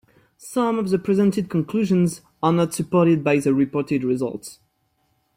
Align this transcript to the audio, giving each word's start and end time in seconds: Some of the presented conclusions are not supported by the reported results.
Some 0.39 0.79
of 0.79 0.89
the 0.89 0.97
presented 0.97 1.47
conclusions 1.47 2.21
are 2.41 2.51
not 2.51 2.73
supported 2.73 3.23
by 3.23 3.37
the 3.37 3.53
reported 3.53 4.03
results. 4.03 4.57